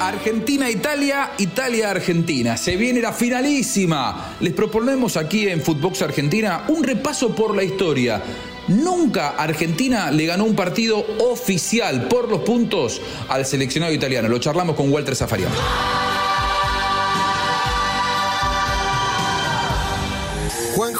Argentina-Italia, 0.00 1.32
Italia-Argentina. 1.36 2.56
Se 2.56 2.76
viene 2.76 3.02
la 3.02 3.12
finalísima. 3.12 4.36
Les 4.40 4.54
proponemos 4.54 5.18
aquí 5.18 5.46
en 5.46 5.60
Footbox 5.60 6.00
Argentina 6.00 6.64
un 6.68 6.82
repaso 6.82 7.34
por 7.34 7.54
la 7.54 7.62
historia. 7.62 8.22
Nunca 8.68 9.30
Argentina 9.30 10.10
le 10.10 10.24
ganó 10.24 10.44
un 10.44 10.56
partido 10.56 11.04
oficial 11.18 12.08
por 12.08 12.30
los 12.30 12.40
puntos 12.40 13.00
al 13.28 13.44
seleccionado 13.44 13.92
italiano. 13.92 14.28
Lo 14.28 14.38
charlamos 14.38 14.74
con 14.74 14.90
Walter 14.90 15.14
Zafarian. 15.14 15.50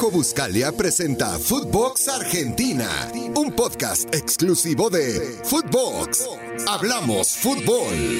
Buscalia 0.09 0.73
presenta 0.73 1.39
Footbox 1.39 2.09
Argentina, 2.09 2.89
un 3.37 3.53
podcast 3.53 4.12
exclusivo 4.14 4.89
de 4.89 5.39
Footbox. 5.45 6.27
Hablamos 6.67 7.29
fútbol. 7.37 8.18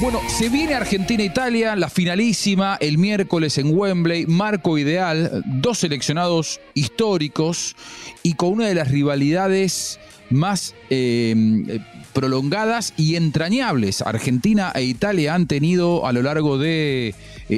Bueno, 0.00 0.20
se 0.28 0.48
viene 0.48 0.74
Argentina-Italia, 0.74 1.74
la 1.74 1.90
finalísima, 1.90 2.78
el 2.80 2.96
miércoles 2.96 3.58
en 3.58 3.76
Wembley, 3.76 4.26
marco 4.26 4.78
ideal, 4.78 5.42
dos 5.46 5.78
seleccionados 5.78 6.60
históricos 6.74 7.74
y 8.22 8.34
con 8.34 8.50
una 8.50 8.68
de 8.68 8.74
las 8.76 8.90
rivalidades 8.90 9.98
más 10.30 10.74
eh, 10.90 11.80
prolongadas 12.12 12.94
y 12.96 13.16
entrañables. 13.16 14.00
Argentina 14.02 14.70
e 14.74 14.84
Italia 14.84 15.34
han 15.34 15.48
tenido 15.48 16.06
a 16.06 16.12
lo 16.12 16.22
largo 16.22 16.56
de 16.56 17.14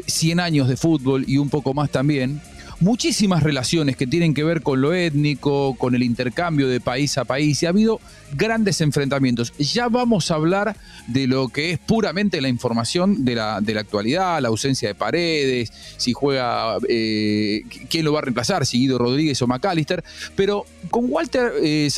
100 0.06 0.40
años 0.40 0.68
de 0.68 0.76
fútbol 0.76 1.24
y 1.26 1.36
un 1.36 1.50
poco 1.50 1.74
más 1.74 1.90
también 1.90 2.40
muchísimas 2.80 3.42
relaciones 3.42 3.96
que 3.96 4.06
tienen 4.06 4.34
que 4.34 4.42
ver 4.42 4.62
con 4.62 4.80
lo 4.80 4.94
étnico, 4.94 5.74
con 5.76 5.94
el 5.94 6.02
intercambio 6.02 6.66
de 6.68 6.80
país 6.80 7.16
a 7.18 7.24
país 7.24 7.62
y 7.62 7.66
ha 7.66 7.68
habido 7.68 8.00
grandes 8.32 8.80
enfrentamientos. 8.80 9.52
Ya 9.58 9.88
vamos 9.88 10.30
a 10.30 10.34
hablar 10.34 10.76
de 11.06 11.26
lo 11.26 11.48
que 11.48 11.72
es 11.72 11.78
puramente 11.78 12.40
la 12.40 12.48
información 12.48 13.24
de 13.24 13.34
la, 13.34 13.60
de 13.60 13.74
la 13.74 13.80
actualidad, 13.80 14.40
la 14.40 14.48
ausencia 14.48 14.88
de 14.88 14.94
paredes, 14.94 15.72
si 15.98 16.12
juega, 16.12 16.76
eh, 16.88 17.62
quién 17.88 18.04
lo 18.04 18.12
va 18.12 18.20
a 18.20 18.22
reemplazar, 18.22 18.64
si 18.66 18.78
Guido 18.78 18.98
Rodríguez 18.98 19.40
o 19.42 19.46
McAllister, 19.46 20.02
pero 20.34 20.64
con 20.90 21.06
Walter 21.08 21.52
eh, 21.62 21.88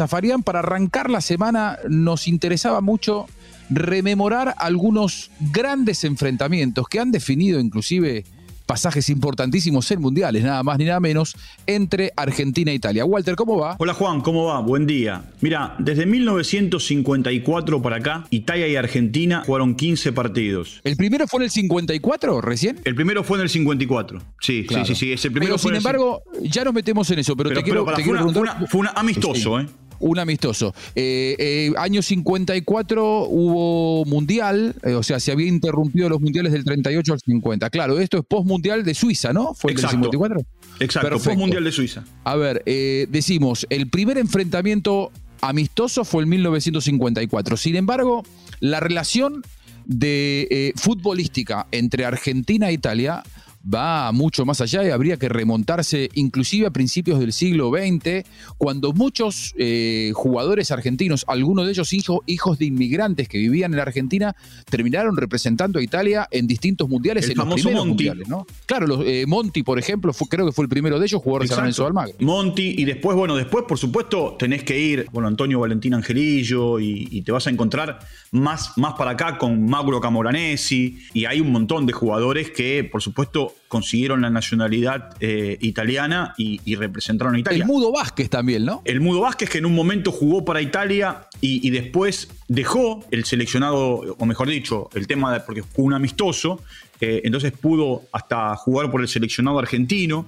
para 0.44 0.58
arrancar 0.58 1.10
la 1.10 1.20
semana 1.20 1.78
nos 1.88 2.26
interesaba 2.26 2.80
mucho 2.80 3.26
rememorar 3.70 4.54
algunos 4.58 5.30
grandes 5.52 6.04
enfrentamientos 6.04 6.88
que 6.88 7.00
han 7.00 7.12
definido 7.12 7.60
inclusive 7.60 8.24
pasajes 8.62 9.08
importantísimos 9.10 9.90
en 9.90 10.00
mundiales, 10.00 10.44
nada 10.44 10.62
más 10.62 10.78
ni 10.78 10.84
nada 10.84 11.00
menos, 11.00 11.36
entre 11.66 12.12
Argentina 12.16 12.70
e 12.70 12.74
Italia. 12.74 13.04
Walter, 13.04 13.36
¿cómo 13.36 13.58
va? 13.58 13.76
Hola 13.78 13.94
Juan, 13.94 14.20
¿cómo 14.20 14.46
va? 14.46 14.60
Buen 14.60 14.86
día. 14.86 15.24
Mira, 15.40 15.74
desde 15.78 16.06
1954 16.06 17.82
para 17.82 17.96
acá, 17.96 18.26
Italia 18.30 18.68
y 18.68 18.76
Argentina 18.76 19.42
jugaron 19.46 19.74
15 19.74 20.12
partidos. 20.12 20.80
¿El 20.84 20.96
primero 20.96 21.26
fue 21.26 21.38
en 21.38 21.44
el 21.44 21.50
54 21.50 22.40
recién? 22.40 22.80
El 22.84 22.94
primero 22.94 23.24
fue 23.24 23.38
en 23.38 23.42
el 23.42 23.48
54. 23.48 24.22
Sí, 24.40 24.66
sí, 24.68 24.76
sí, 24.84 24.94
sí. 24.94 25.12
Ese 25.12 25.30
primero 25.30 25.54
pero 25.54 25.58
sin 25.58 25.74
embargo, 25.74 26.22
ya 26.42 26.64
nos 26.64 26.74
metemos 26.74 27.10
en 27.10 27.18
eso, 27.18 27.36
pero, 27.36 27.50
te 27.50 27.62
quiero, 27.62 27.84
te 27.84 28.02
quiero 28.02 28.18
preguntar... 28.18 28.66
fue, 28.68 28.80
un 28.80 28.88
amistoso, 28.94 29.60
¿eh? 29.60 29.66
Un 30.02 30.18
amistoso. 30.18 30.74
Eh, 30.94 31.36
eh, 31.38 31.72
año 31.78 32.02
54 32.02 33.26
hubo 33.28 34.04
mundial, 34.04 34.74
eh, 34.82 34.94
o 34.94 35.02
sea, 35.02 35.18
se 35.20 35.32
había 35.32 35.46
interrumpido 35.46 36.08
los 36.08 36.20
mundiales 36.20 36.52
del 36.52 36.64
38 36.64 37.12
al 37.14 37.20
50. 37.20 37.70
Claro, 37.70 37.98
esto 37.98 38.18
es 38.18 38.24
post-mundial 38.24 38.84
de 38.84 38.94
Suiza, 38.94 39.32
¿no? 39.32 39.54
¿Fue 39.54 39.72
el 39.72 39.78
54? 39.78 40.42
Exacto, 40.80 41.10
post-mundial 41.10 41.64
de 41.64 41.72
Suiza. 41.72 42.04
A 42.24 42.36
ver, 42.36 42.62
decimos, 42.64 43.66
el 43.70 43.88
primer 43.88 44.18
enfrentamiento 44.18 45.12
amistoso 45.40 46.04
fue 46.04 46.24
en 46.24 46.30
1954. 46.30 47.56
Sin 47.56 47.76
embargo, 47.76 48.24
la 48.60 48.80
relación 48.80 49.42
de 49.86 50.72
futbolística 50.76 51.66
entre 51.70 52.04
Argentina 52.04 52.70
e 52.70 52.72
Italia 52.72 53.22
va 53.62 54.12
mucho 54.12 54.44
más 54.44 54.60
allá 54.60 54.84
y 54.84 54.90
habría 54.90 55.16
que 55.16 55.28
remontarse 55.28 56.10
inclusive 56.14 56.66
a 56.66 56.70
principios 56.70 57.18
del 57.20 57.32
siglo 57.32 57.70
XX, 57.70 58.24
cuando 58.58 58.92
muchos 58.92 59.54
eh, 59.56 60.12
jugadores 60.14 60.70
argentinos, 60.70 61.24
algunos 61.28 61.66
de 61.66 61.72
ellos 61.72 61.92
hijos 61.92 62.58
de 62.58 62.64
inmigrantes 62.64 63.28
que 63.28 63.38
vivían 63.38 63.74
en 63.74 63.80
Argentina, 63.80 64.34
terminaron 64.68 65.16
representando 65.16 65.78
a 65.78 65.82
Italia 65.82 66.28
en 66.30 66.46
distintos 66.46 66.88
mundiales. 66.88 67.28
El 67.28 67.36
famoso 67.36 67.70
Monti. 67.70 68.10
¿no? 68.28 68.46
Claro, 68.66 69.04
eh, 69.04 69.24
Monti, 69.26 69.62
por 69.62 69.78
ejemplo, 69.78 70.12
creo 70.28 70.46
que 70.46 70.52
fue 70.52 70.64
el 70.64 70.68
primero 70.68 70.98
de 70.98 71.06
ellos, 71.06 71.22
jugador 71.22 71.42
de 71.42 71.48
San 71.48 71.58
Lorenzo 71.58 71.86
Almagro. 71.86 72.14
Monti, 72.20 72.74
y 72.78 72.84
después, 72.84 73.16
bueno, 73.16 73.36
después, 73.36 73.64
por 73.66 73.78
supuesto, 73.78 74.36
tenés 74.38 74.64
que 74.64 74.78
ir, 74.78 75.06
bueno, 75.12 75.28
Antonio 75.28 75.60
Valentín 75.60 75.94
Angelillo, 75.94 76.80
y, 76.80 77.22
te 77.22 77.30
vas 77.30 77.46
a 77.46 77.50
encontrar 77.50 78.00
más, 78.32 78.76
más 78.76 78.94
para 78.94 79.12
acá 79.12 79.38
con 79.38 79.66
Mauro 79.66 80.00
Camoranesi, 80.00 80.98
y 81.14 81.24
hay 81.26 81.40
un 81.40 81.52
montón 81.52 81.86
de 81.86 81.92
jugadores 81.92 82.50
que, 82.50 82.82
por 82.82 83.00
supuesto, 83.00 83.51
consiguieron 83.72 84.20
la 84.20 84.28
nacionalidad 84.28 85.16
eh, 85.18 85.56
italiana 85.62 86.34
y, 86.36 86.74
representaron 86.74 87.36
a 87.36 87.38
Italia. 87.38 87.62
El 87.62 87.66
Mudo 87.66 87.90
Vázquez 87.90 88.28
también, 88.28 88.66
¿no? 88.66 88.82
El 88.84 89.00
Mudo 89.00 89.20
Vázquez 89.20 89.48
que 89.48 89.56
en 89.56 89.64
un 89.64 89.74
momento 89.74 90.12
jugó 90.12 90.44
para 90.44 90.60
Italia 90.60 91.26
y, 91.40 91.70
después 91.70 92.28
dejó 92.48 93.02
el 93.10 93.24
seleccionado, 93.24 94.14
o 94.18 94.26
mejor 94.26 94.48
dicho, 94.48 94.90
el 94.92 95.06
tema 95.06 95.32
de, 95.32 95.40
porque 95.40 95.62
fue 95.62 95.86
un 95.86 95.94
amistoso, 95.94 96.60
eh, 97.00 97.22
entonces 97.24 97.52
pudo 97.52 98.02
hasta 98.12 98.54
jugar 98.56 98.90
por 98.90 99.00
el 99.00 99.08
seleccionado 99.08 99.58
argentino. 99.58 100.26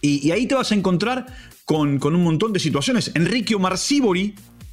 Y, 0.00 0.30
ahí 0.30 0.46
te 0.46 0.54
vas 0.54 0.70
a 0.70 0.76
encontrar 0.76 1.26
con, 1.64 2.00
un 2.00 2.22
montón 2.22 2.52
de 2.52 2.60
situaciones. 2.60 3.10
Enrique 3.16 3.56
Omar 3.56 3.76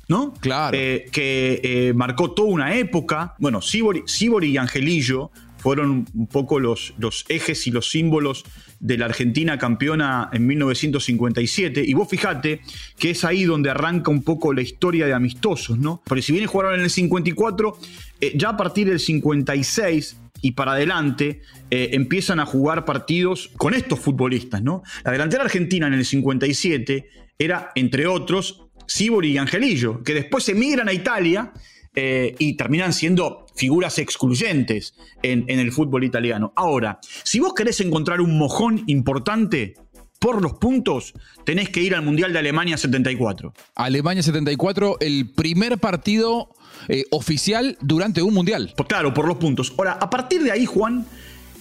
¿no? 0.07 0.33
Claro. 0.39 0.77
Eh, 0.79 1.05
que 1.11 1.93
marcó 1.95 2.29
toda 2.29 2.49
una 2.49 2.75
época. 2.75 3.33
Bueno, 3.39 3.59
Sibori, 3.59 4.03
Sibori 4.05 4.51
y 4.51 4.57
Angelillo 4.57 5.31
fueron 5.57 6.05
un 6.13 6.27
poco 6.27 6.59
los, 6.59 6.93
los 6.97 7.25
ejes 7.29 7.67
y 7.67 7.71
los 7.71 7.89
símbolos 7.89 8.43
de 8.79 8.97
la 8.97 9.05
Argentina 9.05 9.57
campeona 9.57 10.29
en 10.31 10.45
1957. 10.45 11.83
Y 11.85 11.93
vos 11.93 12.07
fijate 12.09 12.61
que 12.97 13.11
es 13.11 13.23
ahí 13.23 13.43
donde 13.43 13.69
arranca 13.69 14.11
un 14.11 14.23
poco 14.23 14.53
la 14.53 14.61
historia 14.61 15.05
de 15.05 15.13
amistosos, 15.13 15.77
¿no? 15.77 16.01
Porque 16.05 16.21
si 16.21 16.33
bien 16.33 16.45
jugaron 16.45 16.75
en 16.75 16.81
el 16.81 16.89
54, 16.89 17.77
eh, 18.21 18.33
ya 18.35 18.49
a 18.49 18.57
partir 18.57 18.87
del 18.87 18.99
56 18.99 20.17
y 20.41 20.51
para 20.51 20.73
adelante 20.73 21.41
eh, 21.71 21.89
empiezan 21.93 22.39
a 22.39 22.45
jugar 22.45 22.85
partidos 22.85 23.49
con 23.57 23.73
estos 23.73 23.99
futbolistas, 23.99 24.61
¿no? 24.61 24.83
La 25.03 25.11
delantera 25.11 25.43
argentina 25.43 25.87
en 25.87 25.93
el 25.93 26.05
57 26.05 27.09
era, 27.39 27.71
entre 27.75 28.07
otros, 28.07 28.63
Sibori 28.85 29.31
y 29.31 29.37
Angelillo, 29.37 30.03
que 30.03 30.13
después 30.13 30.47
emigran 30.49 30.87
a 30.87 30.93
Italia 30.93 31.51
eh, 31.99 32.35
y 32.37 32.53
terminan 32.53 32.93
siendo 32.93 33.47
figuras 33.55 33.97
excluyentes 33.97 34.93
en, 35.23 35.49
el 35.49 35.71
fútbol 35.71 36.03
italiano. 36.03 36.53
Ahora, 36.55 36.99
si 37.23 37.39
vos 37.39 37.55
querés 37.55 37.81
encontrar 37.81 38.21
un 38.21 38.37
mojón 38.37 38.83
importante, 38.85 39.73
por 40.19 40.43
los 40.43 40.53
puntos, 40.53 41.15
tenés 41.43 41.69
que 41.69 41.81
ir 41.81 41.95
al 41.95 42.03
Mundial 42.03 42.33
de 42.33 42.37
Alemania 42.37 42.77
74. 42.77 43.51
Alemania 43.73 44.21
74, 44.21 44.97
el 44.99 45.31
primer 45.31 45.79
partido 45.79 46.49
eh, 46.87 47.05
oficial 47.09 47.79
durante 47.81 48.21
un 48.21 48.35
Mundial. 48.35 48.73
Pues 48.77 48.87
claro, 48.87 49.11
por 49.11 49.27
los 49.27 49.37
puntos. 49.37 49.73
Ahora, 49.75 49.93
a 49.93 50.07
partir 50.07 50.43
de 50.43 50.51
ahí, 50.51 50.67
Juan, 50.67 51.03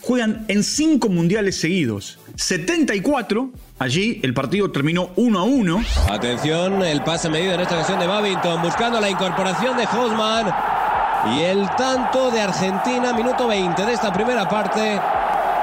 juegan 0.03 0.45
en 0.49 0.63
cinco 0.63 1.09
Mundiales 1.09 1.57
seguidos. 1.57 2.19
74, 2.35 3.53
Allí 3.79 4.21
el 4.23 4.33
partido 4.33 4.71
terminó 4.71 5.11
1 5.17 5.39
a 5.39 5.43
1. 5.43 5.83
Atención, 6.11 6.83
el 6.83 7.03
pase 7.03 7.29
medido 7.29 7.53
en 7.53 7.61
esta 7.61 7.75
ocasión 7.75 7.99
de 7.99 8.07
Babington, 8.07 8.63
buscando 8.63 9.01
la 9.01 9.11
incorporación 9.11 9.77
de 9.77 9.85
Hosman. 9.85 10.47
Y 11.35 11.43
el 11.43 11.69
tanto 11.77 12.31
de 12.31 12.41
Argentina, 12.41 13.13
minuto 13.13 13.47
20 13.47 13.85
de 13.85 13.93
esta 13.93 14.13
primera 14.13 14.49
parte 14.49 14.99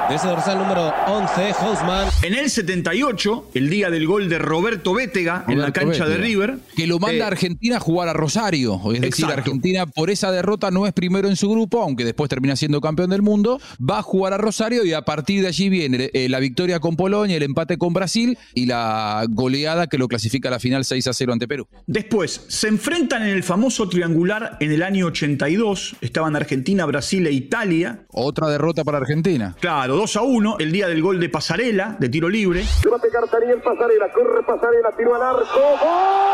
de 0.08 0.16
ese 0.16 0.28
dorsal 0.28 0.58
número 0.58 0.92
11, 1.06 1.52
Hausmann. 1.60 2.08
En 2.22 2.34
el 2.34 2.50
78, 2.50 3.50
el 3.54 3.70
día 3.70 3.88
del 3.88 4.06
gol 4.06 4.28
de 4.28 4.38
Roberto 4.38 4.92
Bétega 4.92 5.44
en 5.48 5.60
la 5.60 5.72
cancha 5.72 6.06
de 6.06 6.18
River. 6.18 6.58
Que 6.76 6.86
lo 6.86 6.98
manda 6.98 7.24
a 7.24 7.28
eh, 7.28 7.32
Argentina 7.32 7.76
a 7.76 7.80
jugar 7.80 8.08
a 8.08 8.12
Rosario. 8.12 8.80
Es 8.92 9.00
decir, 9.00 9.24
Argentina 9.24 9.86
por 9.86 10.10
esa 10.10 10.30
derrota 10.30 10.70
no 10.70 10.86
es 10.86 10.92
primero 10.92 11.28
en 11.28 11.36
su 11.36 11.50
grupo, 11.50 11.80
aunque 11.80 12.04
después 12.04 12.28
termina 12.28 12.54
siendo 12.54 12.82
campeón 12.82 13.10
del 13.10 13.22
mundo. 13.22 13.60
Va 13.80 14.00
a 14.00 14.02
jugar 14.02 14.34
a 14.34 14.36
Rosario 14.38 14.84
y 14.84 14.92
a 14.92 15.02
partir 15.02 15.40
de 15.40 15.48
allí 15.48 15.70
viene 15.70 16.10
eh, 16.12 16.28
la 16.28 16.38
victoria 16.38 16.80
con 16.80 16.96
Polonia, 16.96 17.36
el 17.36 17.42
empate 17.42 17.78
con 17.78 17.94
Brasil 17.94 18.36
y 18.52 18.66
la 18.66 19.24
goleada 19.30 19.86
que 19.86 19.96
lo 19.96 20.08
clasifica 20.08 20.48
a 20.48 20.52
la 20.52 20.58
final 20.58 20.84
6 20.84 21.06
a 21.06 21.12
0 21.14 21.32
ante 21.32 21.48
Perú. 21.48 21.66
Después, 21.86 22.44
se 22.48 22.68
enfrentan 22.68 23.22
en 23.22 23.30
el 23.30 23.42
famoso 23.42 23.88
triangular 23.88 24.58
en 24.60 24.70
el 24.70 24.82
año 24.82 25.06
82. 25.06 25.96
Estaban 26.02 26.36
Argentina, 26.36 26.84
Brasil 26.84 27.26
e 27.26 27.32
Italia. 27.32 28.04
Otra 28.08 28.48
derrota 28.50 28.84
para 28.84 28.98
Argentina. 28.98 29.56
Claro 29.60 29.93
2 29.96 30.16
a 30.16 30.22
1, 30.22 30.56
el 30.58 30.72
día 30.72 30.88
del 30.88 31.02
gol 31.02 31.20
de 31.20 31.28
Pasarela, 31.28 31.96
de 31.98 32.08
tiro 32.08 32.28
libre. 32.28 32.64
Se 32.64 32.88
va 32.88 32.96
a 32.96 33.00
pegar 33.00 33.28
Daniel 33.30 33.60
Pasarela, 33.62 34.12
corre 34.12 34.42
Pasarela, 34.42 34.90
tiro 34.96 35.14
al 35.14 35.22
arco, 35.22 35.60
¡gol! 35.82 36.24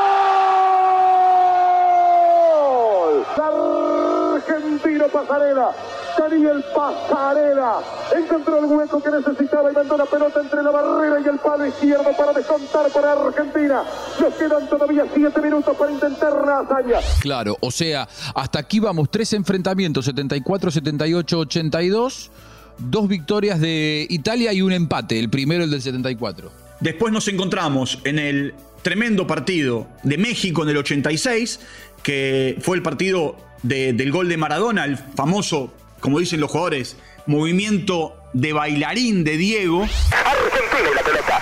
Argentino 4.51 5.07
Pasarela 5.09 5.71
Daniel 6.19 6.65
Pasarela 6.75 7.79
encontró 8.17 8.59
el 8.59 8.65
hueco 8.67 9.03
que 9.03 9.11
necesitaba 9.11 9.71
y 9.71 9.75
mandó 9.75 9.97
la 9.97 10.07
pelota 10.07 10.41
entre 10.41 10.63
la 10.63 10.71
barrera 10.71 11.21
y 11.21 11.29
el 11.29 11.39
palo 11.39 11.67
izquierdo 11.67 12.11
para 12.17 12.33
descontar 12.33 12.91
para 12.91 13.13
Argentina. 13.13 13.83
Nos 14.21 14.35
quedan 14.35 14.69
todavía 14.69 15.07
siete 15.15 15.41
minutos 15.41 15.77
para 15.77 15.93
intentar 15.93 16.45
la 16.45 16.61
hazaña. 16.61 16.99
Claro, 17.21 17.57
o 17.61 17.71
sea, 17.71 18.09
hasta 18.35 18.59
aquí 18.59 18.81
vamos, 18.81 19.11
tres 19.11 19.33
enfrentamientos, 19.33 20.05
74, 20.05 20.71
78, 20.71 21.39
82, 21.39 22.31
dos 22.81 23.09
victorias 23.09 23.61
de 23.61 24.07
Italia 24.11 24.53
y 24.53 24.63
un 24.63 24.73
empate, 24.73 25.19
el 25.19 25.29
primero 25.31 25.65
el 25.65 25.71
del 25.71 25.83
74. 25.83 26.53
Después 26.81 27.13
nos 27.13 27.29
encontramos 27.29 27.99
en 28.05 28.19
el 28.19 28.55
tremendo 28.83 29.27
partido 29.27 29.87
de 30.03 30.17
México 30.19 30.63
en 30.63 30.71
el 30.71 30.79
86, 30.79 31.61
que 32.03 32.57
fue 32.63 32.77
el 32.77 32.83
partido 32.83 33.37
de- 33.63 33.93
del 33.93 34.11
gol 34.11 34.29
de 34.29 34.37
Maradona, 34.39 34.85
el 34.87 34.97
famoso, 34.97 35.73
como 36.01 36.19
dicen 36.19 36.41
los 36.41 36.51
jugadores, 36.51 36.97
movimiento 37.27 38.15
de 38.33 38.53
bailarín 38.55 39.25
de 39.25 39.37
Diego. 39.37 39.83
Argentina 39.83 40.91
y 40.91 40.95
la 40.95 41.03
pelota. 41.03 41.41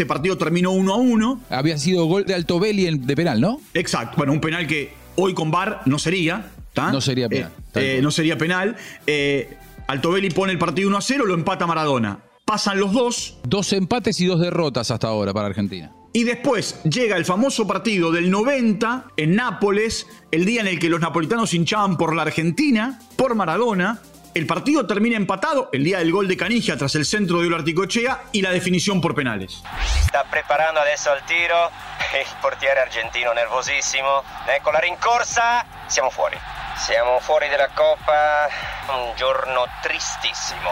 Ese 0.00 0.06
partido 0.06 0.38
terminó 0.38 0.70
1 0.70 0.94
a 0.94 0.96
1. 0.96 1.40
Había 1.50 1.76
sido 1.76 2.06
gol 2.06 2.24
de 2.24 2.32
Altobelli 2.32 2.86
en- 2.86 3.06
de 3.06 3.14
penal, 3.14 3.38
¿no? 3.38 3.60
Exacto. 3.74 4.16
Bueno, 4.16 4.32
un 4.32 4.40
penal 4.40 4.66
que 4.66 4.94
hoy 5.16 5.34
con 5.34 5.50
VAR 5.50 5.82
no 5.84 5.98
sería. 5.98 6.52
¿tá? 6.72 6.90
No 6.90 7.02
sería 7.02 7.28
penal, 7.28 7.50
Eh, 7.74 7.98
eh, 7.98 8.00
no 8.00 8.10
sería 8.10 8.38
penal. 8.38 8.76
Eh, 9.06 9.58
Altobelli 9.88 10.30
pone 10.30 10.52
el 10.54 10.58
partido 10.58 10.88
1 10.88 10.96
a 10.96 11.02
0, 11.02 11.26
lo 11.26 11.34
empata 11.34 11.66
Maradona. 11.66 12.18
Pasan 12.46 12.80
los 12.80 12.92
dos. 12.94 13.36
Dos 13.46 13.74
empates 13.74 14.18
y 14.20 14.24
dos 14.24 14.40
derrotas 14.40 14.90
hasta 14.90 15.08
ahora 15.08 15.34
para 15.34 15.48
Argentina. 15.48 15.92
Y 16.14 16.24
después 16.24 16.80
llega 16.84 17.18
el 17.18 17.26
famoso 17.26 17.66
partido 17.66 18.10
del 18.10 18.30
90 18.30 19.04
en 19.18 19.36
Nápoles, 19.36 20.06
el 20.32 20.46
día 20.46 20.62
en 20.62 20.66
el 20.68 20.78
que 20.78 20.88
los 20.88 21.00
napolitanos 21.00 21.52
hinchaban 21.52 21.98
por 21.98 22.16
la 22.16 22.22
Argentina, 22.22 23.00
por 23.16 23.34
Maradona. 23.34 24.00
El 24.32 24.46
partido 24.46 24.86
termina 24.86 25.16
empatado, 25.16 25.70
el 25.72 25.82
día 25.82 25.98
del 25.98 26.12
gol 26.12 26.28
de 26.28 26.36
Canigia 26.36 26.76
tras 26.76 26.94
el 26.94 27.04
centro 27.04 27.40
de 27.40 27.48
Olarticochea 27.48 28.26
y 28.30 28.42
la 28.42 28.50
definición 28.50 29.00
por 29.00 29.12
penales. 29.14 29.60
sta 30.06 30.24
preparando 30.30 30.80
adesso 30.80 31.10
al 31.10 31.24
tiro, 31.26 31.70
il 32.14 32.36
portiere 32.40 32.80
argentino 32.80 33.32
nervosissimo, 33.32 34.22
ecco 34.46 34.70
la 34.70 34.78
rincorsa, 34.78 35.64
siamo 35.86 36.10
fuori. 36.10 36.36
Siamo 36.76 37.18
fuori 37.20 37.48
dalla 37.48 37.68
Coppa, 37.74 38.48
un 38.88 39.14
giorno 39.16 39.66
tristissimo. 39.82 40.70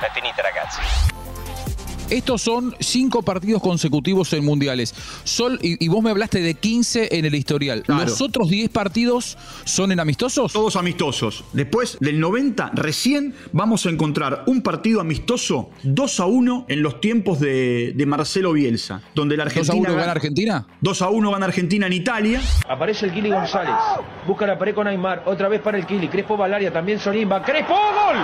È 0.00 0.10
finita 0.12 0.42
ragazzi. 0.42 1.19
Estos 2.10 2.42
son 2.42 2.74
cinco 2.80 3.22
partidos 3.22 3.62
consecutivos 3.62 4.32
en 4.32 4.44
mundiales. 4.44 4.94
Sol, 5.24 5.58
y, 5.62 5.82
y 5.84 5.88
vos 5.88 6.02
me 6.02 6.10
hablaste 6.10 6.40
de 6.42 6.54
15 6.54 7.16
en 7.16 7.24
el 7.24 7.34
historial. 7.34 7.82
Claro. 7.82 8.04
¿Los 8.04 8.20
otros 8.20 8.48
10 8.50 8.68
partidos 8.70 9.38
son 9.64 9.92
en 9.92 10.00
amistosos? 10.00 10.52
Todos 10.52 10.76
amistosos. 10.76 11.44
Después 11.52 11.96
del 12.00 12.18
90, 12.20 12.72
recién 12.74 13.34
vamos 13.52 13.86
a 13.86 13.90
encontrar 13.90 14.44
un 14.46 14.62
partido 14.62 15.00
amistoso 15.00 15.70
2 15.84 16.20
a 16.20 16.26
1 16.26 16.66
en 16.68 16.82
los 16.82 17.00
tiempos 17.00 17.40
de, 17.40 17.92
de 17.94 18.06
Marcelo 18.06 18.52
Bielsa, 18.52 19.02
donde 19.14 19.36
la 19.36 19.44
2 19.44 19.52
Argentina. 19.56 19.74
a 19.74 19.80
1 19.80 19.88
gana- 19.90 20.00
gana 20.00 20.12
Argentina. 20.12 20.66
2 20.80 21.02
a 21.02 21.08
1 21.10 21.30
gana 21.30 21.46
Argentina 21.46 21.86
en 21.86 21.92
Italia. 21.92 22.40
Aparece 22.68 23.06
el 23.06 23.12
Kili 23.12 23.30
González. 23.30 23.74
Busca 24.26 24.46
la 24.46 24.58
pared 24.58 24.74
con 24.74 24.86
Aymar. 24.86 25.22
Otra 25.26 25.48
vez 25.48 25.60
para 25.60 25.78
el 25.78 25.86
Kili. 25.86 26.08
Crespo 26.08 26.36
Valaria 26.36 26.72
también 26.72 26.98
Solín. 26.98 27.30
Va 27.30 27.42
Crespo. 27.42 27.74
¡Gol! 27.74 28.16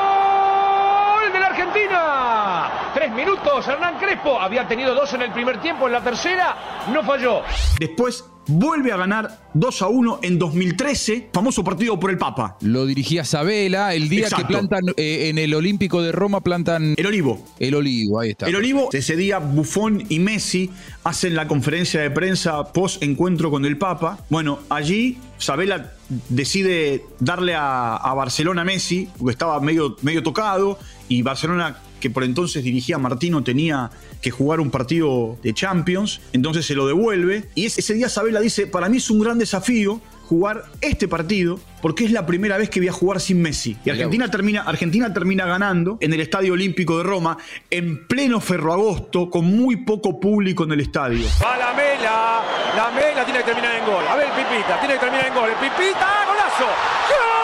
¡Gol 0.00 1.32
de 1.32 1.40
la 1.40 1.46
Argentina! 1.46 2.70
Tres 2.94 3.09
minutos. 3.20 3.68
Hernán 3.68 3.98
Crespo. 3.98 4.40
Había 4.40 4.66
tenido 4.66 4.94
dos 4.94 5.12
en 5.14 5.22
el 5.22 5.32
primer 5.32 5.60
tiempo. 5.60 5.86
En 5.86 5.92
la 5.92 6.02
tercera 6.02 6.86
no 6.92 7.02
falló. 7.04 7.42
Después 7.78 8.24
vuelve 8.46 8.90
a 8.90 8.96
ganar 8.96 9.38
2 9.54 9.82
a 9.82 9.86
1 9.88 10.20
en 10.22 10.38
2013, 10.38 11.30
famoso 11.32 11.62
partido 11.62 12.00
por 12.00 12.10
el 12.10 12.18
Papa. 12.18 12.56
Lo 12.62 12.86
dirigía 12.86 13.24
Sabela. 13.24 13.94
El 13.94 14.08
día 14.08 14.24
Exacto. 14.24 14.46
que 14.46 14.52
plantan 14.54 14.80
eh, 14.96 15.28
en 15.28 15.38
el 15.38 15.54
Olímpico 15.54 16.02
de 16.02 16.10
Roma, 16.12 16.40
plantan 16.40 16.94
El 16.96 17.06
Olivo. 17.06 17.44
el 17.58 17.74
olivo. 17.74 18.18
Ahí 18.20 18.30
está. 18.30 18.46
El 18.46 18.56
Olivo, 18.56 18.88
ese 18.92 19.14
día 19.16 19.38
Buffon 19.38 20.04
y 20.08 20.18
Messi 20.18 20.70
hacen 21.04 21.36
la 21.36 21.46
conferencia 21.46 22.00
de 22.00 22.10
prensa 22.10 22.72
post 22.72 23.02
encuentro 23.02 23.50
con 23.50 23.64
el 23.64 23.76
Papa. 23.78 24.18
Bueno, 24.30 24.60
allí 24.70 25.18
Sabela 25.38 25.92
decide 26.28 27.04
darle 27.20 27.54
a, 27.54 27.96
a 27.96 28.14
Barcelona 28.14 28.62
a 28.62 28.64
Messi, 28.64 29.08
porque 29.18 29.32
estaba 29.32 29.60
medio, 29.60 29.96
medio 30.02 30.22
tocado, 30.22 30.78
y 31.08 31.22
Barcelona, 31.22 31.76
que 32.00 32.10
por 32.10 32.24
entonces 32.24 32.64
dirigía 32.64 32.96
a 32.96 32.98
Martino, 32.98 33.44
tenía 33.44 33.90
que 34.20 34.30
jugar 34.30 34.60
un 34.60 34.70
partido 34.70 35.38
de 35.42 35.54
Champions, 35.54 36.20
entonces 36.32 36.66
se 36.66 36.74
lo 36.74 36.86
devuelve, 36.86 37.44
y 37.54 37.66
ese, 37.66 37.94
día 37.94 38.08
Sabela 38.08 38.40
dice, 38.40 38.66
para 38.66 38.88
mí 38.88 38.96
es 38.96 39.10
un 39.10 39.20
gran 39.20 39.38
desafío 39.38 40.00
jugar 40.30 40.66
este 40.80 41.08
partido 41.08 41.58
porque 41.82 42.04
es 42.04 42.12
la 42.12 42.24
primera 42.24 42.56
vez 42.56 42.70
que 42.70 42.78
voy 42.78 42.88
a 42.88 42.92
jugar 42.92 43.18
sin 43.18 43.42
Messi. 43.42 43.76
Y 43.84 43.90
Argentina 43.90 44.30
termina, 44.30 44.62
Argentina 44.62 45.12
termina 45.12 45.44
ganando 45.44 45.98
en 46.00 46.12
el 46.12 46.20
Estadio 46.20 46.52
Olímpico 46.52 46.98
de 46.98 47.02
Roma 47.02 47.36
en 47.68 48.06
pleno 48.06 48.40
ferroagosto 48.40 49.28
con 49.28 49.44
muy 49.44 49.78
poco 49.78 50.20
público 50.20 50.62
en 50.62 50.70
el 50.70 50.80
estadio. 50.80 51.26
Va 51.42 51.56
la 51.56 51.72
Mela. 51.72 52.42
La 52.76 52.90
Mela 52.92 53.24
tiene 53.24 53.40
que 53.40 53.46
terminar 53.46 53.74
en 53.74 53.84
gol. 53.86 54.04
A 54.08 54.14
ver, 54.14 54.28
Pipita. 54.28 54.78
Tiene 54.78 54.94
que 54.94 55.00
terminar 55.00 55.26
en 55.26 55.34
gol. 55.34 55.50
El 55.50 55.56
Pipita. 55.56 56.08
¡Golazo! 56.28 56.70
¡Gol! 57.10 57.40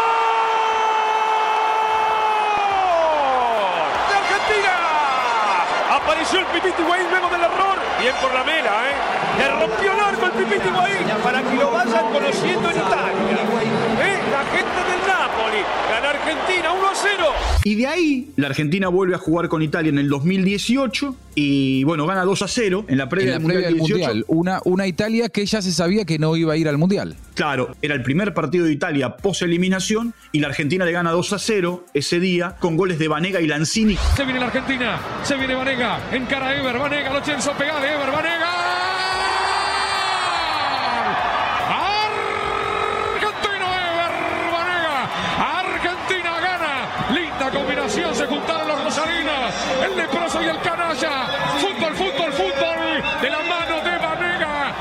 ¡De 4.09 4.15
Argentina! 4.15 4.75
Apareció 6.27 6.41
el 6.41 6.61
Pipita 6.61 6.83
Higuaín 6.83 7.09
luego 7.09 7.29
del 7.29 7.41
error. 7.41 7.79
Bien 8.01 8.15
por 8.21 8.35
la 8.35 8.43
Mela, 8.43 8.91
¿eh? 8.91 8.95
Le 9.39 9.49
rompió 9.49 9.93
el 9.93 10.01
arco 10.01 10.27
el 10.27 10.33
Pipita 10.33 10.67
Higuaín 10.67 11.07
para 11.23 11.41
que 11.41 11.55
lo 11.55 11.71
vayan 11.71 12.13
conociendo 12.13 12.69
en 12.69 12.77
Italia. 12.77 13.39
¿Eh? 14.03 14.19
La 14.33 14.43
gente 14.51 14.81
del 14.91 15.03
Napoli. 15.37 15.59
Gana 15.91 16.11
Argentina 16.11 16.73
1 16.73 16.89
a 16.89 16.95
0. 16.95 17.25
Y 17.65 17.75
de 17.75 17.87
ahí 17.87 18.31
la 18.37 18.47
Argentina 18.49 18.89
vuelve 18.89 19.15
a 19.15 19.19
jugar 19.19 19.49
con 19.49 19.63
Italia 19.63 19.91
en 19.91 19.99
el 19.99 20.09
2018 20.09 21.15
y 21.35 21.85
bueno, 21.85 22.07
gana 22.07 22.25
2 22.25 22.43
a 22.43 22.49
0 22.49 22.85
en 22.89 22.97
la 22.97 23.05
en 23.05 23.09
previa 23.09 23.33
la 23.33 23.39
del 23.39 23.47
previa 23.47 23.67
del 23.67 23.77
18. 23.79 23.95
Mundial. 23.95 24.25
Una, 24.29 24.61
una 24.65 24.87
Italia 24.87 25.29
que 25.29 25.45
ya 25.45 25.61
se 25.63 25.73
sabía 25.73 26.05
que 26.05 26.19
no 26.19 26.37
iba 26.37 26.53
a 26.55 26.57
ir 26.57 26.69
al 26.69 26.79
Mundial. 26.79 27.17
Claro, 27.35 27.77
era 27.83 27.95
el 27.95 28.03
primer 28.03 28.35
partido 28.35 28.67
de 28.67 28.73
Italia 28.73 29.17
post 29.17 29.43
eliminación 29.43 30.15
y 30.33 30.41
la 30.41 30.49
Argentina 30.49 30.85
le 30.85 30.93
gana 30.93 31.11
2 31.11 31.33
a 31.33 31.39
0 31.39 31.85
ese 31.95 32.21
día 32.21 32.57
con 32.59 32.77
goles 32.77 32.99
de 32.99 33.09
Vanega 33.09 33.41
y 33.41 33.47
Lanzini. 33.47 33.97
Se 34.17 34.25
viene 34.25 34.41
la 34.41 34.47
Argentina, 34.47 34.99
se 35.23 35.37
viene 35.37 35.55
Vanega, 35.55 36.01
encara 36.13 36.57
Ever, 36.57 36.79
Vanega, 36.79 37.13
lo 37.13 37.21
Chelso, 37.21 37.53
pegale, 37.53 37.95
Ever, 37.95 38.11
Vanega. 38.11 38.47
Argentino 43.17 43.67
Ever, 43.67 44.13
Vanega. 44.53 45.61
Argentina 45.61 46.41
gana. 46.41 46.89
Linda 47.13 47.51
combinación, 47.51 48.15
se 48.15 48.27
juntaron 48.27 48.69
los 48.69 48.85
rosarinos, 48.85 49.55
el 49.85 49.97
leproso 49.97 50.43
y 50.43 50.47
el 50.47 50.59
canalla. 50.61 51.27
Fútbol, 51.61 51.95
fútbol, 51.95 52.33
fútbol 52.33 53.03
de 53.21 53.31
la 53.31 53.39
mano 53.43 53.81
de 53.83 53.99
Vanega. 53.99 54.75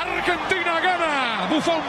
Argentina 0.00 0.80
gana. 0.80 1.46
Bufón 1.50 1.82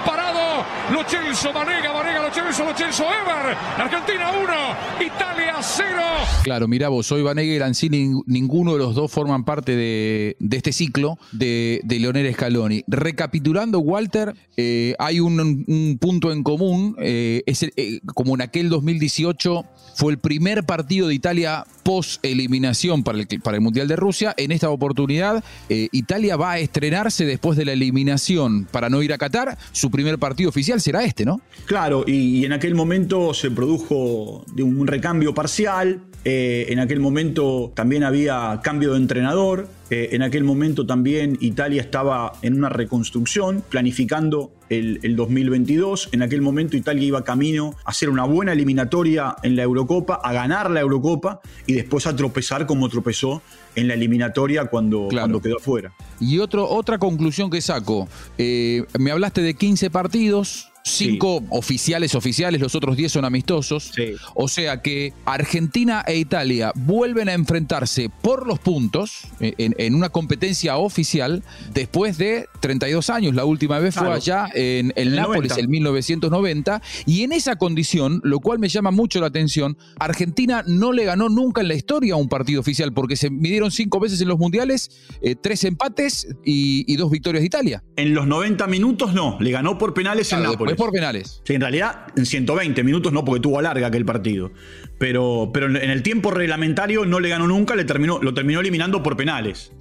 parado. 1.08 1.28
Lo 1.28 1.34
Celso, 1.34 1.54
Vanega, 1.54 1.92
Vanega, 1.92 2.22
Lo 2.22 2.34
Celso, 2.34 2.64
Lo 2.64 2.76
Celso, 2.76 3.04
Ever. 3.04 3.56
Argentina 3.78 4.32
1, 4.32 5.06
Italia 5.06 5.56
0. 5.62 6.02
Claro, 6.44 6.68
mirá 6.68 6.90
vos, 6.90 7.12
hoy 7.12 7.24
Vanega 7.24 7.54
y 7.54 7.60
Lanzini, 7.60 8.22
ninguno 8.26 8.74
de 8.74 8.80
los 8.80 8.96
dos 8.96 9.12
forman 9.12 9.44
parte 9.44 9.76
de, 9.76 10.38
este 10.52 10.72
ciclo 10.72 11.18
de, 11.32 11.82
de 11.84 12.00
Leonel 12.00 12.34
Scaloni. 12.34 12.84
Recapitulando, 12.88 13.80
Walter, 13.80 14.34
eh, 14.56 14.96
hay 14.98 15.20
un, 15.20 15.40
un 15.68 15.98
punto 16.00 16.32
en 16.32 16.44
común, 16.44 16.96
eh, 17.00 17.44
eh, 17.46 18.00
como 18.14 18.36
en 18.36 18.42
aquel 18.42 18.70
2018 18.70 19.66
fue 19.96 20.14
el 20.14 20.20
primer 20.20 20.64
partido 20.64 21.08
de 21.08 21.16
Italia 21.16 21.66
post-eliminación 21.84 23.04
para 23.04 23.18
el, 23.18 23.28
para 23.42 23.58
el 23.58 23.62
Mundial 23.62 23.88
de 23.88 23.96
Rusia. 23.96 24.34
En 24.38 24.52
esta 24.52 24.70
oportunidad, 24.70 25.44
Italia 25.70 26.38
va 26.38 26.52
a 26.52 26.60
estrenarse 26.60 27.26
después 27.26 27.58
de 27.58 27.66
la 27.66 27.74
eliminación 27.74 28.66
para 28.66 28.90
no 28.90 29.02
ir 29.02 29.12
a 29.12 29.18
Qatar. 29.18 29.58
Su 29.72 29.90
primer 29.90 30.20
partido 30.20 30.50
oficial 30.50 30.80
será 30.80 30.97
este, 31.04 31.26
¿no? 31.26 31.42
Claro, 31.66 32.04
y, 32.08 32.40
y 32.40 32.46
en 32.46 32.54
aquel 32.54 32.76
momento 32.76 33.34
se 33.34 33.52
produjo 33.52 34.44
un 34.58 34.88
recambio 34.88 35.34
parcial, 35.34 36.02
eh, 36.26 36.68
en 36.70 36.80
aquel 36.80 37.00
momento 37.00 37.72
también 37.74 38.04
había 38.04 38.60
cambio 38.64 38.92
de 38.94 38.98
entrenador, 38.98 39.70
eh, 39.90 40.10
en 40.12 40.22
aquel 40.22 40.44
momento 40.44 40.86
también 40.86 41.38
Italia 41.40 41.82
estaba 41.82 42.34
en 42.42 42.56
una 42.56 42.68
reconstrucción, 42.70 43.64
planificando 43.70 44.52
el, 44.70 45.00
el 45.04 45.16
2022, 45.16 46.10
en 46.12 46.22
aquel 46.24 46.42
momento 46.42 46.76
Italia 46.76 47.06
iba 47.06 47.24
camino 47.24 47.74
a 47.86 47.92
hacer 47.92 48.10
una 48.10 48.26
buena 48.26 48.52
eliminatoria 48.52 49.38
en 49.44 49.56
la 49.56 49.64
Eurocopa, 49.64 50.16
a 50.22 50.34
ganar 50.34 50.70
la 50.70 50.82
Eurocopa 50.82 51.40
y 51.66 51.74
después 51.74 52.06
a 52.08 52.16
tropezar 52.16 52.66
como 52.66 52.90
tropezó 52.90 53.42
en 53.76 53.88
la 53.88 53.94
eliminatoria 53.94 54.66
cuando, 54.66 55.08
Claro. 55.08 55.28
cuando 55.28 55.42
quedó 55.42 55.58
afuera. 55.58 55.94
Y 56.20 56.40
otro, 56.40 56.68
otra 56.68 56.98
conclusión 56.98 57.50
que 57.50 57.62
saco, 57.62 58.10
eh, 58.38 58.84
me 59.00 59.12
hablaste 59.12 59.42
de 59.42 59.54
15 59.54 59.90
partidos, 59.90 60.70
cinco 60.88 61.44
oficiales 61.50 62.16
oficiales, 62.16 62.62
los 62.62 62.76
otros 62.76 62.98
diez 62.98 63.12
son 63.12 63.26
amistosos. 63.26 63.92
O 64.34 64.48
sea 64.48 64.82
que 64.82 65.14
Argentina 65.26 66.04
e 66.08 66.18
Italia 66.18 66.72
vuelven 66.76 67.30
a 67.30 67.34
enfrentarse 67.34 68.10
por 68.22 68.48
los 68.48 68.60
puntos 68.60 69.28
eh, 69.40 69.54
en, 69.58 69.96
una 69.96 70.10
competencia 70.10 70.78
oficial 70.78 71.44
después 71.74 72.18
de 72.18 72.48
32 72.60 73.10
años. 73.10 73.36
La 73.36 73.46
última 73.46 73.80
vez 73.80 73.96
fue 73.96 74.12
allá 74.12 74.48
en, 74.54 74.94
el 74.96 75.16
Nápoles, 75.16 75.58
en 75.58 75.70
1990. 75.70 76.82
Y 77.06 77.24
en 77.24 77.32
esa 77.32 77.56
condición, 77.56 78.22
lo 78.24 78.40
cual 78.40 78.60
me 78.60 78.70
llama 78.70 78.92
mucho 78.92 79.20
la 79.20 79.28
atención, 79.28 79.78
Argentina 80.00 80.64
no 80.68 80.92
le 80.92 81.06
ganó 81.06 81.30
nunca 81.30 81.62
en 81.62 81.68
la 81.68 81.74
historia 81.74 82.16
un 82.16 82.30
partido 82.30 82.60
oficial 82.60 82.94
porque 82.94 83.16
se 83.16 83.30
midieron 83.30 83.72
cinco 83.72 84.00
veces 84.00 84.22
en 84.22 84.28
los 84.28 84.38
mundiales, 84.38 84.90
eh, 85.22 85.36
tres 85.36 85.64
empates 85.64 86.28
y, 86.44 86.96
dos 86.98 87.12
victorias 87.12 87.42
de 87.42 87.46
Italia. 87.46 87.84
En 87.96 88.16
los 88.16 88.26
90 88.26 88.66
minutos 88.66 89.14
no, 89.14 89.38
le 89.40 89.52
ganó 89.52 89.78
por 89.78 89.94
penales 89.94 90.34
en 90.34 90.42
Nápoles. 90.42 90.76
Por 90.78 90.92
penales. 90.92 91.42
Sí, 91.44 91.56
en 91.56 91.62
realidad 91.62 92.08
en 92.16 92.26
120 92.26 92.84
minutos 92.84 93.12
no, 93.12 93.26
porque 93.26 93.42
tuvo 93.42 93.62
larga 93.62 93.88
aquel 93.88 94.06
partido. 94.06 94.52
Pero, 94.98 95.52
pero 95.54 95.68
en 95.68 95.90
el 95.90 96.04
tiempo 96.04 96.32
reglamentario 96.32 97.06
no 97.06 97.20
le 97.20 97.30
ganó 97.30 97.48
nunca, 97.48 97.76
le 97.76 97.86
terminó, 97.86 98.20
lo 98.22 98.34
terminó 98.34 98.62
eliminando 98.62 99.04
por 99.04 99.18
penales. 99.18 99.72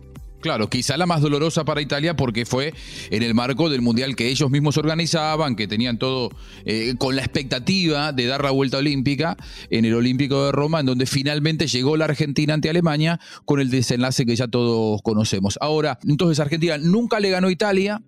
Claro, 0.41 0.69
quizá 0.69 0.97
la 0.97 1.07
más 1.07 1.23
dolorosa 1.23 1.65
para 1.65 1.81
Italia 1.81 2.15
porque 2.15 2.45
fue 2.45 2.75
en 3.11 3.23
el 3.23 3.35
marco 3.35 3.69
del 3.69 3.81
mundial 3.81 4.15
que 4.15 4.29
ellos 4.29 4.51
mismos 4.51 4.77
organizaban, 4.77 5.57
que 5.57 5.67
tenían 5.67 5.99
todo 5.99 6.31
eh, 6.65 6.95
con 6.99 7.17
la 7.17 7.23
expectativa 7.23 8.13
de 8.13 8.27
dar 8.27 8.45
la 8.45 8.51
vuelta 8.51 8.79
olímpica 8.79 9.37
en 9.71 9.87
el 9.87 9.95
Olímpico 9.95 10.47
de 10.47 10.53
Roma, 10.53 10.81
en 10.81 10.87
donde 10.87 11.07
finalmente 11.07 11.67
llegó 11.67 11.97
la 11.97 12.05
Argentina 12.05 12.55
ante 12.55 12.71
Alemania 12.71 13.19
con 13.45 13.61
el 13.61 13.71
desenlace 13.71 14.27
que 14.27 14.37
ya 14.37 14.47
todos 14.47 15.01
conocemos. 15.03 15.59
Ahora, 15.61 15.99
entonces 16.07 16.39
Argentina 16.39 16.79
nunca 16.79 17.19
le 17.19 17.31
ganó 17.31 17.49
a 17.49 17.53
Italia, 17.53 18.03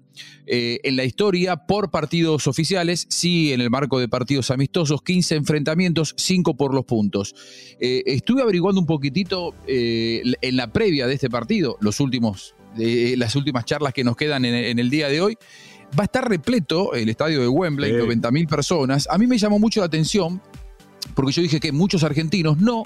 eh, 0.46 0.80
en 0.82 0.96
la 0.96 1.04
historia 1.04 1.56
por 1.56 1.90
partidos 1.90 2.46
oficiales, 2.46 3.06
sí 3.08 3.52
en 3.52 3.60
el 3.60 3.70
marco 3.70 3.98
de 3.98 4.08
partidos 4.08 4.50
amistosos, 4.50 5.02
15 5.02 5.37
enfrentamientos, 5.37 6.14
5 6.16 6.56
por 6.56 6.75
los 6.75 6.84
puntos. 6.84 7.34
Eh, 7.80 8.02
estuve 8.06 8.42
averiguando 8.42 8.80
un 8.80 8.87
poquitito 8.87 9.54
eh, 9.66 10.22
en 10.40 10.56
la 10.56 10.72
previa 10.72 11.06
de 11.06 11.14
este 11.14 11.28
partido, 11.28 11.76
los 11.80 12.00
últimos, 12.00 12.54
las 12.76 13.34
últimas 13.37 13.64
charlas 13.64 13.92
que 13.92 14.04
nos 14.04 14.16
quedan 14.16 14.44
en, 14.44 14.78
el 14.78 14.90
día 14.90 15.08
de 15.08 15.20
hoy. 15.20 15.37
Va 15.98 16.02
a 16.02 16.04
estar 16.04 16.28
repleto 16.28 16.92
el 16.92 17.08
estadio 17.08 17.40
de 17.40 17.48
Wembley, 17.48 17.92
90.000 17.92 18.48
personas. 18.48 19.08
A 19.10 19.16
mí 19.16 19.26
me 19.26 19.38
llamó 19.38 19.58
mucho 19.58 19.80
la 19.80 19.87
atención 19.87 20.40
porque 21.14 21.32
yo 21.32 21.42
dije 21.42 21.60
que 21.60 21.72
muchos 21.72 22.04
argentinos 22.04 22.58
no 22.58 22.84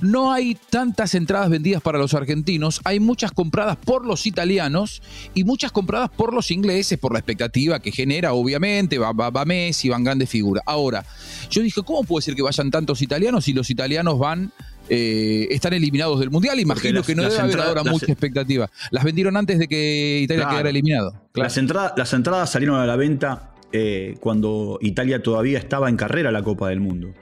no 0.00 0.32
hay 0.32 0.56
tantas 0.70 1.14
entradas 1.14 1.50
vendidas 1.50 1.82
para 1.82 1.98
los 1.98 2.14
argentinos, 2.14 2.80
hay 2.84 3.00
muchas 3.00 3.32
compradas 3.32 3.76
por 3.76 4.06
los 4.06 4.26
italianos 4.26 5.02
y 5.34 5.44
muchas 5.44 5.72
compradas 5.72 6.10
por 6.10 6.32
los 6.32 6.50
ingleses, 6.50 6.98
por 6.98 7.12
la 7.12 7.18
expectativa 7.18 7.80
que 7.80 7.92
genera, 7.92 8.32
obviamente, 8.32 8.98
va, 8.98 9.12
va, 9.12 9.44
Messi, 9.44 9.88
van 9.88 10.04
grandes 10.04 10.28
figuras. 10.28 10.62
Ahora, 10.66 11.04
yo 11.50 11.62
dije, 11.62 11.82
¿cómo 11.82 12.04
puede 12.04 12.22
ser 12.22 12.34
que 12.34 12.42
vayan 12.42 12.70
tantos 12.70 13.02
italianos 13.02 13.44
si 13.44 13.52
los 13.52 13.70
italianos 13.70 14.18
van 14.18 14.52
eh, 14.92 15.46
están 15.52 15.72
eliminados 15.72 16.18
del 16.18 16.30
Mundial. 16.30 16.58
Imagino 16.58 17.04
que 17.04 17.14
no 17.14 17.22
debe 17.22 17.38
haber 17.38 17.60
ahora 17.60 17.84
mucha 17.84 18.10
expectativa. 18.10 18.68
Las 18.90 19.04
vendieron 19.04 19.36
antes 19.36 19.60
de 19.60 19.68
que 19.68 20.20
Italia 20.24 20.48
quedara 20.48 20.68
eliminado. 20.68 21.14
Las, 21.34 21.56
entradas, 21.58 21.92
las 21.96 22.12
entradas 22.12 22.50
salieron 22.50 22.76
a 22.76 22.86
la 22.86 22.96
venta 22.96 23.52
eh, 23.72 24.16
cuando 24.18 24.78
Italia 24.82 25.22
todavía 25.22 25.58
estaba 25.58 25.88
en 25.88 25.96
carrera 25.96 26.32
la 26.32 26.42
Copa 26.42 26.68
del 26.70 26.80
Mundo 26.80 27.14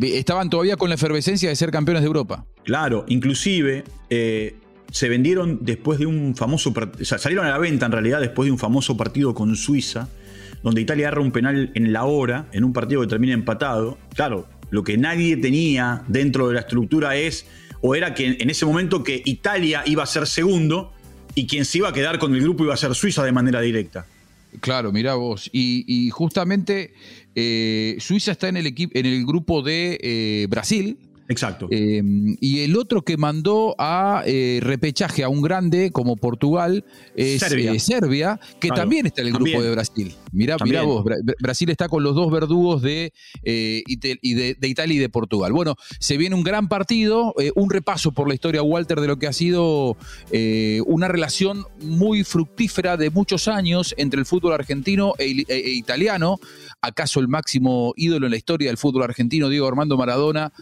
estaban 0.00 0.50
todavía 0.50 0.76
con 0.76 0.88
la 0.88 0.96
efervescencia 0.96 1.48
de 1.48 1.56
ser 1.56 1.70
campeones 1.70 2.02
de 2.02 2.06
Europa. 2.06 2.44
Claro, 2.64 3.04
inclusive 3.08 3.84
eh, 4.10 4.56
se 4.90 5.08
vendieron 5.08 5.58
después 5.62 5.98
de 5.98 6.06
un 6.06 6.34
famoso, 6.36 6.72
o 6.72 7.04
salieron 7.04 7.46
a 7.46 7.50
la 7.50 7.58
venta 7.58 7.86
en 7.86 7.92
realidad 7.92 8.20
después 8.20 8.46
de 8.46 8.52
un 8.52 8.58
famoso 8.58 8.96
partido 8.96 9.34
con 9.34 9.54
Suiza, 9.56 10.08
donde 10.62 10.80
Italia 10.80 11.08
agarra 11.08 11.22
un 11.22 11.32
penal 11.32 11.72
en 11.74 11.92
la 11.92 12.04
hora, 12.04 12.46
en 12.52 12.64
un 12.64 12.72
partido 12.72 13.00
que 13.02 13.06
termina 13.06 13.34
empatado. 13.34 13.98
Claro, 14.14 14.46
lo 14.70 14.82
que 14.82 14.96
nadie 14.96 15.36
tenía 15.36 16.02
dentro 16.08 16.48
de 16.48 16.54
la 16.54 16.60
estructura 16.60 17.16
es, 17.16 17.46
o 17.80 17.94
era 17.94 18.14
que 18.14 18.36
en 18.40 18.50
ese 18.50 18.64
momento 18.64 19.04
que 19.04 19.22
Italia 19.24 19.82
iba 19.84 20.02
a 20.02 20.06
ser 20.06 20.26
segundo 20.26 20.92
y 21.34 21.46
quien 21.46 21.64
se 21.64 21.78
iba 21.78 21.88
a 21.88 21.92
quedar 21.92 22.18
con 22.18 22.34
el 22.34 22.40
grupo 22.40 22.64
iba 22.64 22.74
a 22.74 22.76
ser 22.78 22.94
Suiza 22.94 23.22
de 23.24 23.32
manera 23.32 23.60
directa. 23.60 24.06
Claro, 24.60 24.92
mira 24.92 25.14
vos. 25.14 25.50
Y, 25.52 26.10
justamente 26.10 26.94
eh, 27.34 27.96
Suiza 27.98 28.32
está 28.32 28.48
en 28.48 28.56
el, 28.56 28.74
en 28.76 29.06
el 29.06 29.26
grupo 29.26 29.62
de 29.62 29.98
eh, 30.00 30.46
Brasil, 30.48 30.98
Exacto. 31.28 31.68
Em, 31.70 32.36
y 32.40 32.60
el 32.60 32.76
otro 32.76 33.02
que 33.02 33.16
mandó 33.16 33.74
a 33.78 34.22
eh, 34.26 34.60
repechaje 34.62 35.24
a 35.24 35.28
un 35.28 35.40
grande 35.40 35.90
como 35.90 36.16
Portugal 36.16 36.84
es 37.16 37.40
Serbia, 37.40 38.40
eh, 38.42 38.56
que 38.60 38.68
también 38.68 39.06
está 39.06 39.22
en 39.22 39.28
el 39.28 39.34
grupo 39.34 39.62
de 39.62 39.70
Brasil. 39.70 40.14
Mira, 40.32 40.56
mira 40.64 40.82
vos, 40.82 41.04
Brasil 41.40 41.70
está 41.70 41.88
con 41.88 42.02
los 42.02 42.14
dos 42.14 42.30
verdugos 42.30 42.82
de, 42.82 43.12
eh, 43.42 43.82
de, 43.86 44.68
Italia 44.68 44.96
y 44.96 44.98
de 44.98 45.08
Portugal. 45.08 45.52
Bueno, 45.52 45.76
se 45.98 46.16
viene 46.16 46.34
un 46.34 46.42
gran 46.42 46.68
partido, 46.68 47.34
un 47.54 47.70
repaso 47.70 48.12
por 48.12 48.28
la 48.28 48.34
historia, 48.34 48.62
Walter, 48.62 49.00
de 49.00 49.06
lo 49.06 49.18
que 49.18 49.26
ha 49.26 49.32
sido 49.32 49.96
una 50.86 51.08
relación 51.08 51.64
muy 51.80 52.24
fructífera 52.24 52.96
de 52.96 53.10
muchos 53.10 53.48
años 53.48 53.94
entre 53.96 54.20
el 54.20 54.26
fútbol 54.26 54.52
argentino 54.52 55.14
e, 55.18 55.44
e, 55.48 55.54
e 55.54 55.70
italiano. 55.70 56.38
¿Acaso 56.82 57.20
el 57.20 57.28
máximo 57.28 57.94
ídolo 57.96 58.26
en 58.26 58.32
la 58.32 58.36
historia 58.36 58.68
del 58.68 58.76
fútbol 58.76 59.04
argentino, 59.04 59.48
Diego 59.48 59.66
Armando 59.66 59.96
Maradona? 59.96 60.52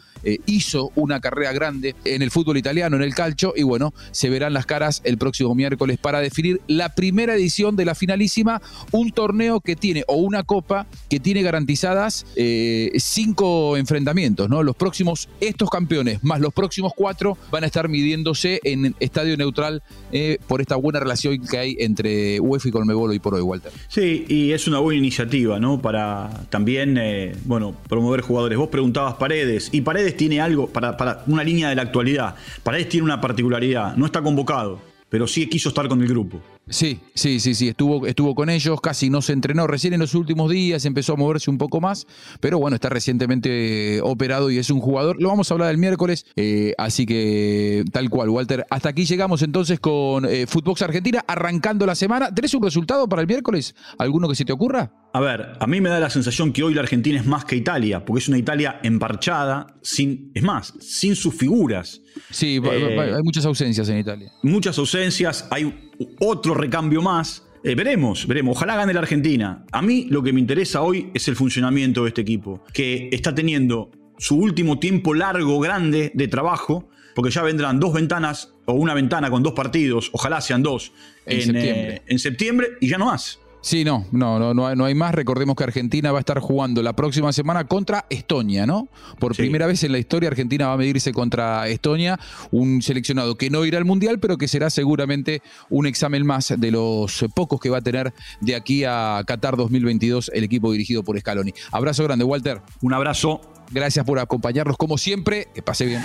Hizo 0.52 0.92
una 0.94 1.21
carrera 1.21 1.52
grande 1.52 1.94
en 2.04 2.23
el 2.23 2.30
fútbol 2.30 2.56
italiano, 2.56 2.97
en 2.97 3.02
el 3.02 3.14
calcio, 3.14 3.54
y 3.56 3.62
bueno, 3.62 3.94
se 4.11 4.28
verán 4.28 4.52
las 4.52 4.66
caras 4.66 5.00
el 5.04 5.18
próximo 5.18 5.54
miércoles 5.54 5.99
para 5.99 6.21
definir 6.21 6.61
la 6.66 6.94
primera 6.94 7.35
edición 7.35 7.76
de 7.76 7.85
la 7.85 7.94
finalísima, 7.94 8.61
un 8.90 9.12
torneo 9.12 9.61
que 9.61 9.76
tiene, 9.76 10.04
o 10.09 10.16
una 10.16 10.42
copa 10.42 10.87
que 11.09 11.21
tiene 11.21 11.42
garantizadas 11.42 12.26
eh, 12.37 12.90
cinco 12.97 13.76
enfrentamientos, 13.76 14.49
¿no? 14.49 14.62
Los 14.62 14.76
próximos, 14.76 15.28
estos 15.40 15.71
campeones, 15.71 16.23
más 16.23 16.40
los 16.40 16.52
próximos 16.52 16.92
cuatro, 16.94 17.38
van 17.50 17.64
a 17.64 17.66
estar 17.66 17.88
midiéndose 17.88 18.61
en 18.64 18.94
estadio 19.00 19.37
neutral 19.37 19.82
eh, 20.12 20.38
por 20.47 20.61
esta 20.61 20.76
buena 20.76 21.00
relación 21.00 21.40
que 21.47 21.59
hay 21.59 21.76
entre 21.78 22.40
UEFA 22.40 22.68
y 22.68 22.73
Colmebolo 22.73 23.14
y 23.14 23.18
por 23.18 23.35
hoy, 23.35 23.42
Walter. 23.42 23.73
Sí, 23.88 24.25
y 24.28 24.52
es 24.52 24.66
una 24.66 24.78
buena 24.80 24.99
iniciativa, 24.99 25.59
¿no? 25.59 25.80
Para 25.80 26.47
también, 26.50 26.99
eh, 26.99 27.35
bueno, 27.44 27.75
promover 27.88 28.21
jugadores. 28.21 28.59
Vos 28.59 28.68
preguntabas 28.68 29.14
Paredes, 29.14 29.71
y 29.73 29.80
Paredes 29.80 30.16
tiene 30.16 30.40
algo, 30.45 30.69
para, 30.69 30.97
para 30.97 31.23
una 31.27 31.45
línea 31.45 31.69
de 31.69 31.75
la 31.75 31.83
actualidad. 31.83 32.35
Paredes 32.63 32.89
tiene 32.89 33.05
una 33.05 33.21
particularidad, 33.21 33.97
no 33.97 34.07
está 34.07 34.23
convocado, 34.23 34.81
pero 35.09 35.27
sí 35.27 35.49
quiso 35.49 35.71
estar 35.71 35.89
con 35.89 36.01
el 36.03 36.09
grupo. 36.09 36.41
Sí, 36.69 37.00
sí, 37.14 37.40
sí, 37.40 37.54
sí, 37.54 37.69
estuvo, 37.69 38.07
estuvo 38.07 38.37
con 38.37 38.49
ellos, 38.49 38.81
casi 38.81 39.11
no 39.11 39.21
se 39.21 39.33
entrenó, 39.33 39.66
recién 39.66 39.95
en 39.95 40.00
los 40.00 40.14
últimos 40.14 40.49
días 40.49 40.85
empezó 40.85 41.14
a 41.14 41.16
moverse 41.16 41.50
un 41.50 41.59
poco 41.59 41.81
más, 41.81 42.07
pero 42.40 42.59
bueno, 42.59 42.76
está 42.76 42.88
recientemente 42.88 44.00
operado 44.02 44.49
y 44.49 44.59
es 44.59 44.71
un 44.71 44.81
jugador, 44.81 45.21
lo 45.21 45.28
vamos 45.28 45.50
a 45.50 45.54
hablar 45.54 45.73
el 45.73 45.78
miércoles, 45.78 46.25
eh, 46.37 46.73
así 46.78 47.04
que 47.04 47.85
tal 47.90 48.09
cual, 48.09 48.28
Walter, 48.28 48.64
hasta 48.71 48.90
aquí 48.90 49.04
llegamos 49.04 49.42
entonces 49.42 49.81
con 49.81 50.25
eh, 50.25 50.47
Footbox 50.47 50.83
Argentina, 50.83 51.25
arrancando 51.26 51.85
la 51.85 51.97
semana, 51.97 52.33
¿tenés 52.33 52.54
un 52.54 52.62
resultado 52.62 53.09
para 53.09 53.23
el 53.23 53.28
miércoles? 53.28 53.75
¿Alguno 53.99 54.28
que 54.28 54.37
se 54.37 54.45
te 54.45 54.52
ocurra? 54.52 54.92
A 55.14 55.21
ver, 55.21 55.54
a 55.59 55.66
mí 55.66 55.81
me 55.81 55.90
da 55.90 55.99
la 55.99 56.11
sensación 56.11 56.52
que 56.52 56.62
hoy 56.62 56.75
la 56.75 56.83
Argentina 56.83 57.19
es 57.19 57.26
más 57.26 57.45
que 57.45 57.57
Italia, 57.57 58.04
porque 58.04 58.21
es 58.21 58.28
una 58.28 58.38
Italia 58.38 58.78
emparchada, 58.85 59.66
sin, 59.83 60.31
es 60.33 60.42
más, 60.42 60.73
sin 60.81 61.16
sus 61.16 61.35
figuras. 61.35 62.00
Sí, 62.31 62.61
eh, 62.64 63.14
hay 63.14 63.23
muchas 63.23 63.45
ausencias 63.45 63.88
en 63.88 63.99
Italia. 63.99 64.33
Muchas 64.42 64.78
ausencias, 64.78 65.47
hay 65.50 65.92
otro 66.18 66.54
recambio 66.54 67.02
más. 67.02 67.47
Eh, 67.64 67.75
veremos, 67.75 68.26
veremos. 68.26 68.56
Ojalá 68.56 68.76
gane 68.76 68.92
la 68.92 69.00
Argentina. 69.00 69.64
A 69.71 69.82
mí 69.82 70.06
lo 70.11 70.23
que 70.23 70.32
me 70.32 70.40
interesa 70.40 70.82
hoy 70.82 71.11
es 71.14 71.28
el 71.28 71.37
funcionamiento 71.37 72.02
de 72.02 72.09
este 72.09 72.23
equipo, 72.23 72.64
que 72.73 73.09
está 73.12 73.35
teniendo 73.35 73.90
su 74.18 74.37
último 74.37 74.78
tiempo 74.78 75.14
largo, 75.14 75.59
grande 75.61 76.11
de 76.14 76.28
trabajo, 76.28 76.88
porque 77.14 77.30
ya 77.30 77.42
vendrán 77.42 77.80
dos 77.80 77.92
ventanas 77.92 78.54
o 78.64 78.75
una 78.75 78.94
ventana 78.94 79.30
con 79.30 79.42
dos 79.42 79.52
partidos, 79.52 80.11
ojalá 80.12 80.40
sean 80.40 80.62
dos, 80.62 80.92
en, 81.26 81.56
eh, 81.56 82.02
en 82.06 82.18
septiembre 82.18 82.71
y 82.80 82.88
ya 82.88 82.99
no 82.99 83.06
más. 83.06 83.38
Sí, 83.62 83.85
no, 83.85 84.04
no, 84.11 84.52
no, 84.52 84.75
no 84.75 84.85
hay 84.85 84.95
más. 84.95 85.14
Recordemos 85.14 85.54
que 85.54 85.62
Argentina 85.62 86.11
va 86.11 86.19
a 86.19 86.21
estar 86.21 86.40
jugando 86.40 86.83
la 86.83 86.95
próxima 86.95 87.33
semana 87.33 87.64
contra 87.69 88.07
Estonia, 88.11 88.66
¿no? 88.66 88.88
Por 89.21 89.37
primera 89.37 89.69
vez 89.69 89.85
en 89.85 89.92
la 89.92 89.99
historia 89.99 90.28
Argentina 90.28 90.66
va 90.66 90.73
a 90.73 90.76
medirse 90.76 91.12
contra 91.12 91.69
Estonia, 91.69 92.19
un 92.50 92.83
seleccionado 92.83 93.37
que 93.37 93.50
no 93.50 93.64
irá 93.64 93.78
al 93.78 93.85
Mundial, 93.85 94.19
pero 94.19 94.37
que 94.37 94.49
será 94.49 94.69
seguramente 94.69 95.42
un 95.71 95.87
examen 95.87 96.26
más 96.26 96.52
de 96.59 96.71
los 96.73 97.25
pocos 97.37 97.61
que 97.61 97.71
va 97.71 97.78
a 97.78 97.83
tener 97.83 98.12
de 98.40 98.57
aquí 98.57 98.83
a 98.85 99.23
Qatar 99.25 99.57
2022 99.57 100.33
el 100.35 100.42
equipo 100.42 100.73
dirigido 100.73 101.04
por 101.04 101.19
Scaloni. 101.19 101.52
Abrazo 101.71 102.02
grande, 102.02 102.25
Walter. 102.25 102.61
Un 102.81 102.95
abrazo. 102.95 103.40
Gracias 103.73 104.05
por 104.05 104.19
acompañarnos 104.19 104.76
como 104.76 104.99
siempre. 104.99 105.49
Que 105.55 105.62
pase 105.62 105.87
bien. 105.87 106.05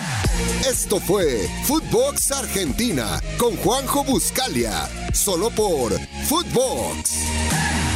Esto 0.67 0.99
fue 0.99 1.47
Footbox 1.65 2.31
Argentina 2.31 3.21
con 3.37 3.55
Juanjo 3.57 4.03
Buscalia, 4.03 4.89
solo 5.13 5.49
por 5.49 5.93
Footbox. 6.27 7.86